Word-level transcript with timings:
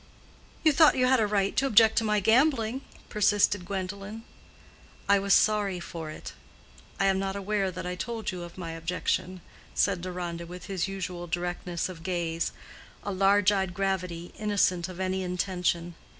"You 0.63 0.71
thought 0.73 0.97
you 0.97 1.05
had 1.05 1.19
a 1.19 1.27
right 1.27 1.55
to 1.57 1.67
object 1.67 1.95
to 1.99 2.03
my 2.03 2.19
gambling," 2.19 2.81
persisted 3.07 3.65
Gwendolen. 3.65 4.23
"I 5.07 5.19
was 5.19 5.31
sorry 5.31 5.79
for 5.79 6.09
it. 6.09 6.33
I 6.99 7.05
am 7.05 7.19
not 7.19 7.35
aware 7.35 7.69
that 7.69 7.85
I 7.85 7.93
told 7.93 8.31
you 8.31 8.41
of 8.41 8.57
my 8.57 8.71
objection," 8.71 9.41
said 9.75 10.01
Deronda, 10.01 10.47
with 10.47 10.65
his 10.65 10.87
usual 10.87 11.27
directness 11.27 11.87
of 11.87 12.01
gaze—a 12.01 13.11
large 13.11 13.51
eyed 13.51 13.75
gravity, 13.75 14.33
innocent 14.39 14.89
of 14.89 14.99
any 14.99 15.21
intention. 15.21 15.93